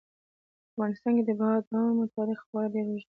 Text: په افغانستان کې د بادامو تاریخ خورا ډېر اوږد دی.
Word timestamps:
په 0.63 0.67
افغانستان 0.71 1.11
کې 1.17 1.23
د 1.27 1.31
بادامو 1.39 2.11
تاریخ 2.15 2.39
خورا 2.47 2.67
ډېر 2.73 2.85
اوږد 2.87 2.99
دی. 3.05 3.09